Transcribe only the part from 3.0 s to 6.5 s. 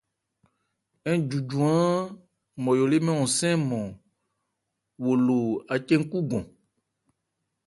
mɛ́n hɔnsɛ́n ɔ́nmɔn, wo lo ácɛn-kúgɔn.